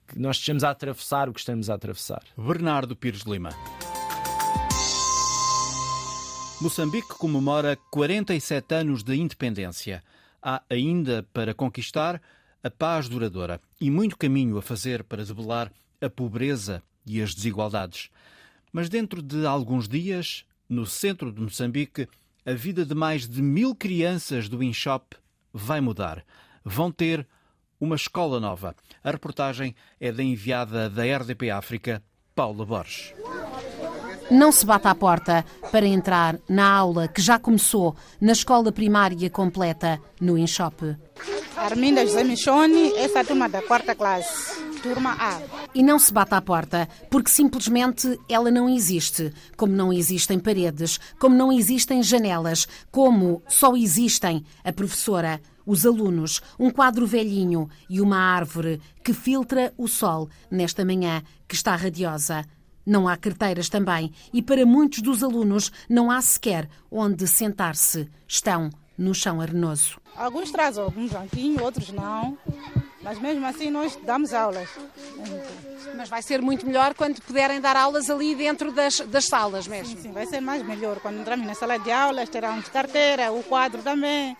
[0.07, 2.23] que nós estejamos a atravessar o que estamos a atravessar.
[2.37, 3.51] Bernardo Pires Lima.
[6.63, 10.01] Moçambique comemora 47 anos de independência.
[10.41, 12.23] Há ainda para conquistar
[12.63, 18.11] a paz duradoura e muito caminho a fazer para debelar a pobreza e as desigualdades.
[18.73, 22.09] Mas dentro de alguns dias, no centro de Moçambique,
[22.47, 25.17] a vida de mais de mil crianças do InShop
[25.53, 26.25] vai mudar.
[26.65, 27.27] Vão ter
[27.81, 28.77] uma escola nova.
[29.03, 32.01] A reportagem é da enviada da RDP África,
[32.37, 33.13] Paula Borges.
[34.33, 39.29] Não se bata à porta para entrar na aula que já começou na escola primária
[39.29, 40.97] completa no InShop.
[41.55, 45.39] Arminda José Michone, essa é a turma da quarta classe, turma A.
[45.75, 49.35] E não se bata à porta, porque simplesmente ela não existe.
[49.55, 56.41] Como não existem paredes, como não existem janelas, como só existem a professora, os alunos,
[56.59, 62.47] um quadro velhinho e uma árvore que filtra o sol nesta manhã que está radiosa.
[62.85, 68.09] Não há carteiras também e para muitos dos alunos não há sequer onde sentar-se.
[68.27, 70.01] Estão no chão arenoso.
[70.17, 72.37] Alguns trazem algum banquinho, outros não.
[73.03, 74.69] Mas mesmo assim nós damos aulas.
[75.97, 79.97] Mas vai ser muito melhor quando puderem dar aulas ali dentro das, das salas mesmo.
[79.97, 81.01] Sim, sim, vai ser mais melhor.
[81.01, 84.37] Quando entramos na sala de aulas, terão carteira, o quadro também.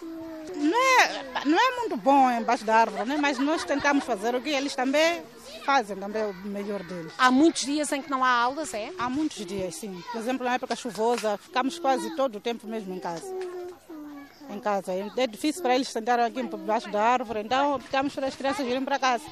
[0.55, 3.17] Não é, não é muito bom embaixo da árvore, né?
[3.21, 5.23] mas nós tentamos fazer o que eles também
[5.63, 7.13] fazem também o melhor deles.
[7.19, 8.93] Há muitos dias em que não há aulas, é?
[8.99, 10.03] Há muitos dias, sim.
[10.13, 13.27] Por exemplo, na época chuvosa, ficamos quase todo o tempo mesmo em casa.
[14.51, 14.93] Em casa.
[15.17, 18.67] É difícil para eles sentarem aqui por baixo da árvore, então ficamos para as crianças
[18.67, 19.25] virem para casa.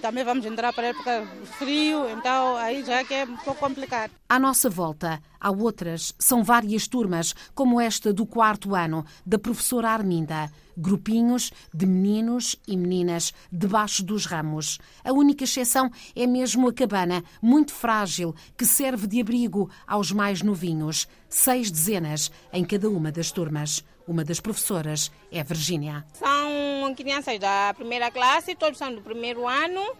[0.00, 1.26] Também vamos entrar para a época
[1.58, 4.10] frio, então aí já é que é um pouco complicado.
[4.28, 9.90] À nossa volta, há outras, são várias turmas, como esta do quarto ano, da professora
[9.90, 10.50] Arminda.
[10.76, 14.78] Grupinhos de meninos e meninas debaixo dos ramos.
[15.04, 20.40] A única exceção é mesmo a cabana, muito frágil, que serve de abrigo aos mais
[20.40, 21.06] novinhos.
[21.28, 23.84] Seis dezenas em cada uma das turmas.
[24.06, 26.04] Uma das professoras é Virgínia.
[26.14, 29.96] São crianças da primeira classe, todos são do primeiro ano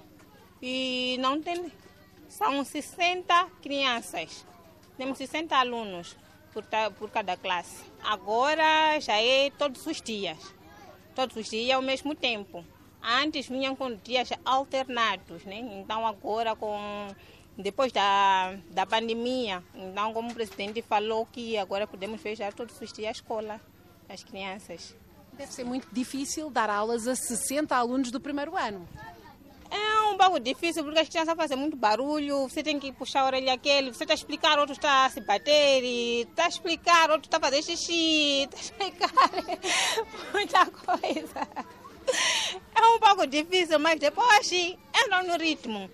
[0.60, 1.70] e não tem.
[2.28, 4.44] São 60 crianças.
[4.96, 6.16] Temos 60 alunos
[6.52, 6.64] por,
[6.98, 7.84] por cada classe.
[8.02, 10.38] Agora já é todos os dias.
[11.14, 12.64] Todos os dias ao mesmo tempo.
[13.02, 15.58] Antes vinham com dias alternados, né?
[15.80, 17.08] Então agora com
[17.56, 22.92] depois da, da pandemia, então como o presidente falou que agora podemos fechar todos os
[22.92, 23.60] dias a escola
[24.12, 24.94] as crianças.
[25.32, 28.86] Deve ser muito difícil dar aulas a 60 alunos do primeiro ano.
[29.70, 33.26] É um pouco difícil porque as crianças fazem muito barulho, você tem que puxar a
[33.26, 37.28] orelha aquele, você está a explicar, outro está a se bater, está a explicar, outro
[37.28, 39.12] está a fazer xixi, está a explicar
[40.34, 41.48] muita coisa.
[42.74, 45.88] É um pouco difícil, mas depois entram no ritmo.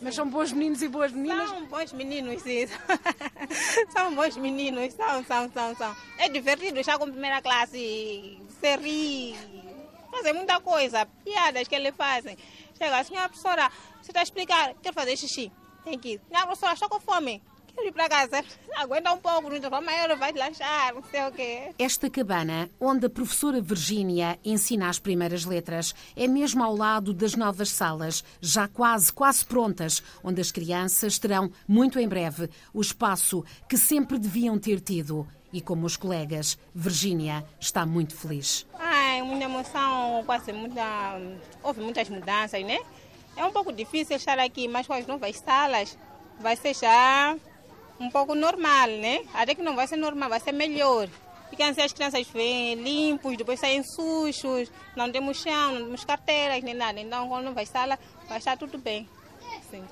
[0.00, 1.48] Mas são bons meninos e boas meninas?
[1.48, 2.66] São bons meninos, sim.
[3.90, 5.96] são bons meninos, são, são, são, são.
[6.18, 9.36] É divertido estar com primeira classe, se rir,
[10.10, 12.36] fazer muita coisa, piadas que eles fazem.
[12.76, 13.72] Chega, a senhora professora,
[14.02, 15.50] você está a explicar, quero fazer xixi,
[15.84, 16.20] tem que ir.
[16.30, 17.42] Não, professora, estou com fome
[17.84, 18.44] ir para casa.
[18.76, 21.74] Aguenta um pouco, não intervalo maior vai lanchar, não sei o quê.
[21.78, 27.34] Esta cabana, onde a professora Virgínia ensina as primeiras letras, é mesmo ao lado das
[27.34, 33.44] novas salas, já quase, quase prontas, onde as crianças terão, muito em breve, o espaço
[33.68, 35.26] que sempre deviam ter tido.
[35.52, 38.66] E como os colegas, Virgínia está muito feliz.
[38.78, 40.82] Ai, muita emoção, quase muita.
[41.62, 42.78] Houve muitas mudanças, né?
[43.36, 45.96] É um pouco difícil estar aqui, mas com as novas salas
[46.40, 47.36] vai ser já
[47.98, 49.24] um pouco normal, né?
[49.34, 51.08] Até que não vai ser normal, vai ser melhor.
[51.50, 56.62] Ficam assim, as crianças vêm limpos, depois saem sujos, não temos chão, não temos carteiras,
[56.62, 57.00] nem nada.
[57.00, 59.08] Então, quando vai sala, vai estar tudo bem.
[59.70, 59.82] Sim.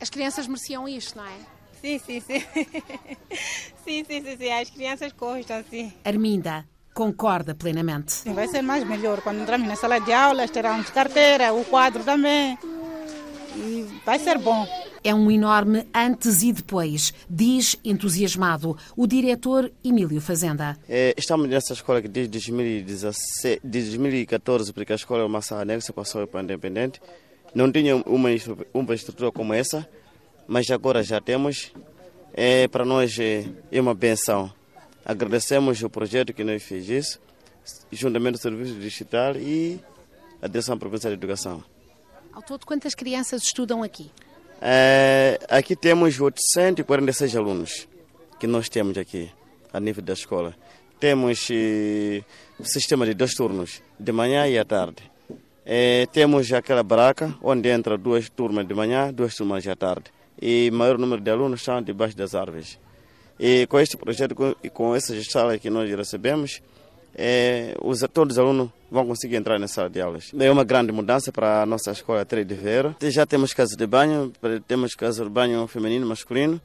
[0.00, 1.36] As crianças mereciam isto, não é?
[1.80, 2.40] Sim, sim, sim.
[3.84, 4.50] sim, sim, sim, sim.
[4.50, 5.92] As crianças gostam, sim.
[6.04, 8.12] Arminda concorda plenamente.
[8.12, 9.20] Sim, vai ser mais melhor.
[9.20, 12.58] Quando entramos na sala de aulas, teremos carteira, o quadro também.
[13.56, 14.66] E vai ser bom.
[15.06, 20.78] É um enorme antes e depois, diz entusiasmado o diretor Emílio Fazenda.
[20.88, 26.26] É, estamos nessa escola desde 2017, 2014, porque a escola é uma sala anexa, passou
[26.26, 27.02] para independente.
[27.54, 28.30] Não tinha uma,
[28.72, 29.86] uma estrutura como essa,
[30.48, 31.70] mas agora já temos.
[32.32, 34.50] É, para nós é, é uma benção.
[35.04, 37.20] Agradecemos o projeto que nós fizemos,
[37.92, 39.78] juntamente com o Serviço Digital e
[40.40, 41.62] a Direção Provincial de Educação.
[42.32, 44.10] Ao todo, quantas crianças estudam aqui?
[44.66, 47.86] É, aqui temos 846 alunos
[48.40, 49.30] que nós temos aqui,
[49.70, 50.56] a nível da escola.
[50.98, 52.22] Temos eh,
[52.62, 55.02] sistema de dois turnos, de manhã e à tarde.
[55.66, 60.04] É, temos aquela barraca onde entra duas turmas de manhã, duas turmas à tarde.
[60.40, 62.78] E o maior número de alunos estão debaixo das árvores.
[63.38, 66.62] E com este projeto e com essas salas que nós recebemos,
[67.16, 70.30] é, os, todos os alunos vão conseguir entrar na sala de aulas.
[70.38, 72.96] É uma grande mudança para a nossa escola 3 de Vera.
[73.02, 74.32] Já temos casa de banho,
[74.66, 76.60] temos casa de banho feminino, masculino.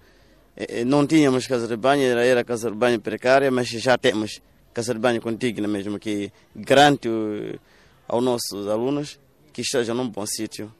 [0.55, 4.41] É, não tínhamos casa de banho, era, era casa de banho precária, mas já temos
[4.73, 7.09] casa de banho contigna mesmo, que garante
[8.07, 9.19] aos nossos alunos
[9.53, 10.73] que estejam num bom sítio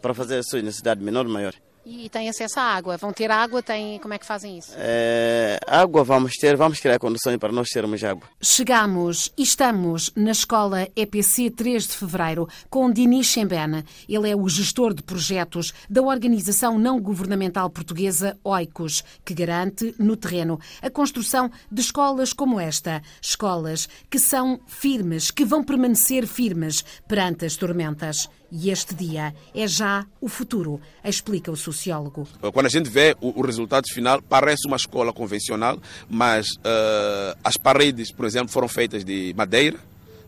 [0.00, 1.54] para fazer a sua necessidade menor ou maior.
[1.86, 2.96] E têm acesso à água?
[2.96, 3.62] Vão ter água?
[3.62, 3.98] Têm...
[3.98, 4.72] Como é que fazem isso?
[4.76, 8.26] É, água vamos ter, vamos criar condições para nós termos água.
[8.40, 13.84] Chegamos e estamos na escola EPC 3 de Fevereiro com Dinis Chembena.
[14.08, 20.16] Ele é o gestor de projetos da organização não governamental portuguesa OICOS, que garante, no
[20.16, 23.02] terreno, a construção de escolas como esta.
[23.20, 28.28] Escolas que são firmes, que vão permanecer firmes perante as tormentas.
[28.56, 32.28] E este dia é já o futuro, explica o sociólogo.
[32.52, 35.76] Quando a gente vê o, resultado final, parece uma escola convencional,
[36.08, 39.76] mas uh, as paredes, por exemplo, foram feitas de madeira,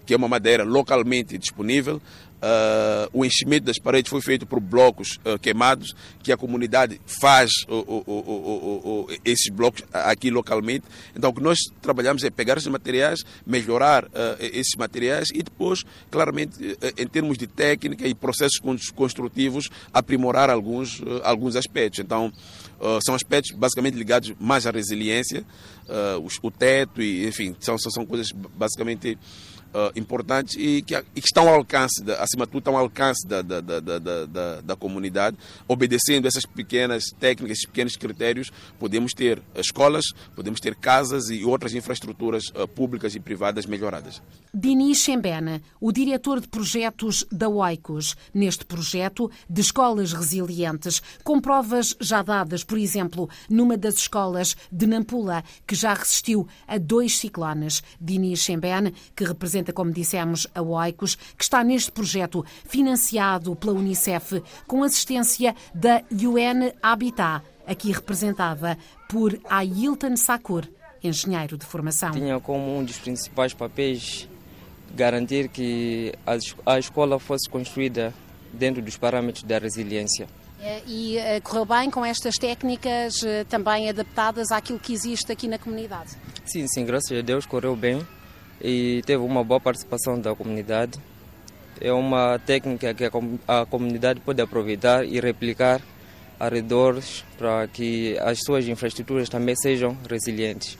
[0.04, 2.02] que é uma madeira localmente disponível.
[2.36, 7.50] Uh, o enchimento das paredes foi feito por blocos uh, queimados, que a comunidade faz
[7.66, 10.84] uh, esses blocos aqui localmente.
[11.14, 14.06] Então, o que nós trabalhamos é pegar esses materiais, melhorar
[14.38, 18.60] esses materiais e depois, claramente, em termos de técnica e processos
[18.94, 22.00] construtivos, aprimorar alguns, alguns aspectos.
[22.00, 22.32] Então,
[23.04, 25.44] são aspectos basicamente ligados mais à resiliência,
[26.42, 29.18] o teto, e, enfim, são, são coisas basicamente
[29.76, 33.26] uh, importantes e que, e que, estão ao alcance, acima de tudo, estão ao alcance
[33.26, 35.36] da, da, da, da, da comunidade.
[35.68, 41.74] Obedecendo essas pequenas técnicas, esses pequenos critérios, podemos ter escolas, podemos ter casas e outras
[41.74, 44.22] infraestruturas uh, públicas e privadas melhoradas.
[44.54, 51.94] Dinis Chembena, o diretor de projetos da OICOS, neste projeto de escolas resilientes, com provas
[52.00, 57.82] já dadas, por exemplo, numa das escolas de Nampula, que já resistiu a dois ciclones.
[58.00, 63.72] Dinis Chembena, que representa representa, como dissemos, a OICOS, que está neste projeto financiado pela
[63.72, 70.66] Unicef com assistência da UN Habitat, aqui representada por Ailton Sakur,
[71.02, 72.12] engenheiro de formação.
[72.12, 74.28] Tinha como um dos principais papéis
[74.94, 76.14] garantir que
[76.64, 78.14] a escola fosse construída
[78.52, 80.26] dentro dos parâmetros da resiliência.
[80.58, 85.46] É, e eh, correu bem com estas técnicas eh, também adaptadas àquilo que existe aqui
[85.46, 86.12] na comunidade?
[86.46, 88.00] Sim, sim, graças a Deus correu bem
[88.60, 90.98] e teve uma boa participação da comunidade.
[91.80, 95.80] É uma técnica que a comunidade pode aproveitar e replicar
[96.40, 100.78] arredores para que as suas infraestruturas também sejam resilientes.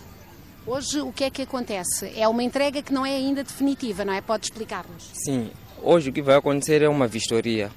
[0.66, 2.12] Hoje o que é que acontece?
[2.16, 4.20] É uma entrega que não é ainda definitiva, não é?
[4.20, 5.10] Pode explicar-nos?
[5.24, 5.50] Sim,
[5.82, 7.70] hoje o que vai acontecer é uma vistoria.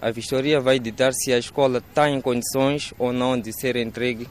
[0.00, 4.28] A vistoria vai ditar se a escola está em condições ou não de ser entregue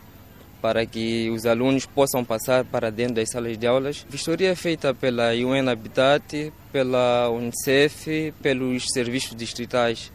[0.66, 4.04] para que os alunos possam passar para dentro das salas de aulas.
[4.10, 10.12] A vistoria é feita pela UN Habitat, pela Unicef, pelos serviços distritais,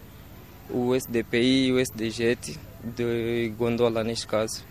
[0.69, 4.65] o SDPI e o SDGET, de Gondola neste caso,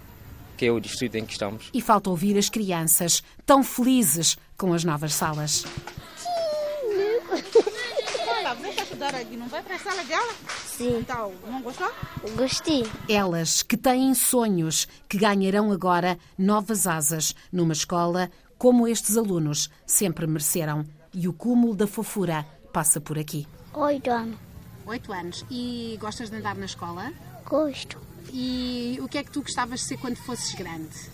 [0.58, 1.70] que é o distrito em que estamos.
[1.74, 5.64] E falta ouvir as crianças tão felizes com as novas salas
[9.00, 10.34] estudar aqui, não vai para a sala de aula?
[10.66, 10.98] Sim.
[11.00, 11.90] Então, não gostou?
[12.36, 12.86] Gostei.
[13.08, 20.28] Elas que têm sonhos, que ganharão agora novas asas numa escola como estes alunos sempre
[20.28, 20.86] mereceram.
[21.14, 23.48] E o cúmulo da fofura passa por aqui.
[23.74, 24.38] Oito anos.
[24.86, 25.46] Oito anos.
[25.50, 27.14] E gostas de andar na escola?
[27.46, 27.98] Gosto.
[28.34, 31.10] E o que é que tu gostavas de ser quando fosses grande?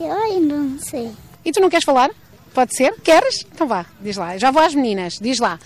[0.00, 1.14] Eu ainda não sei.
[1.44, 2.10] E tu não queres falar?
[2.52, 2.98] Pode ser?
[3.00, 3.46] Queres?
[3.52, 4.36] Então vá, diz lá.
[4.38, 5.58] Já vou às meninas, diz lá.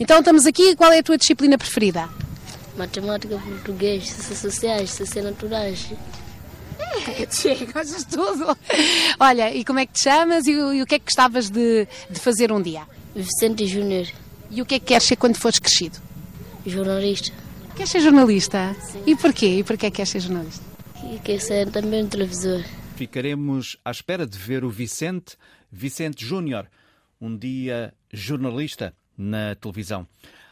[0.00, 2.08] Então estamos aqui, qual é a tua disciplina preferida?
[2.76, 5.90] Matemática, português, ciências sociais, ciências naturais.
[6.78, 8.56] É, gostas tudo.
[9.18, 11.86] Olha, e como é que te chamas e, e o que é que gostavas de,
[12.08, 12.82] de fazer um dia?
[13.14, 14.06] Vicente Júnior.
[14.50, 15.98] E o que é que queres ser quando fores crescido?
[16.64, 17.32] Jornalista.
[17.74, 18.76] Queres ser jornalista?
[18.80, 19.02] Sim.
[19.06, 19.58] E porquê?
[19.58, 20.64] E porquê queres ser jornalista?
[21.12, 22.62] E quer ser também um televisor.
[22.96, 25.36] Ficaremos à espera de ver o Vicente,
[25.70, 26.66] Vicente Júnior,
[27.20, 30.06] um dia jornalista na televisão.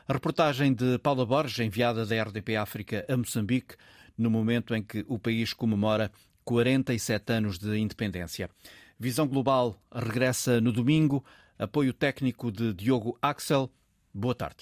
[0.09, 3.77] A reportagem de Paula Borges, enviada da RDP África a Moçambique,
[4.19, 6.11] no momento em que o país comemora
[6.45, 8.51] 47 anos de independência.
[8.99, 11.25] Visão Global regressa no domingo.
[11.59, 13.71] Apoio técnico de Diogo Axel.
[14.13, 14.57] Boa tarde.